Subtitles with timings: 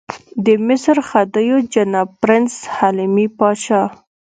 [0.45, 3.83] د مصر خدیو جناب پرنس حلمي پاشا.